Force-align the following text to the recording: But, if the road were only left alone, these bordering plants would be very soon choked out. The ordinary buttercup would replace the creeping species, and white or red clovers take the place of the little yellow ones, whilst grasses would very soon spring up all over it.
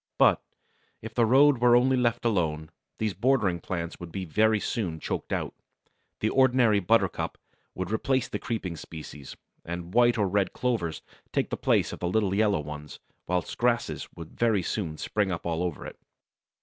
But, 0.17 0.41
if 1.03 1.13
the 1.13 1.27
road 1.27 1.59
were 1.59 1.75
only 1.75 1.95
left 1.95 2.25
alone, 2.25 2.71
these 2.97 3.13
bordering 3.13 3.59
plants 3.59 3.99
would 3.99 4.11
be 4.11 4.25
very 4.25 4.59
soon 4.59 4.99
choked 4.99 5.31
out. 5.31 5.53
The 6.21 6.31
ordinary 6.31 6.79
buttercup 6.79 7.37
would 7.75 7.91
replace 7.91 8.27
the 8.27 8.39
creeping 8.39 8.77
species, 8.77 9.37
and 9.63 9.93
white 9.93 10.17
or 10.17 10.27
red 10.27 10.53
clovers 10.53 11.03
take 11.31 11.51
the 11.51 11.55
place 11.55 11.93
of 11.93 11.99
the 11.99 12.09
little 12.09 12.33
yellow 12.33 12.61
ones, 12.61 12.99
whilst 13.27 13.59
grasses 13.59 14.07
would 14.15 14.31
very 14.33 14.63
soon 14.63 14.97
spring 14.97 15.31
up 15.31 15.45
all 15.45 15.61
over 15.61 15.85
it. 15.85 15.99